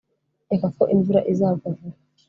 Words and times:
Nkeka 0.45 0.67
ko 0.75 0.83
imvura 0.93 1.19
izagwa 1.31 1.67
vuba 1.77 1.97